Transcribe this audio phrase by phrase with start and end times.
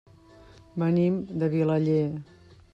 [0.85, 2.03] Venim de Vilaller.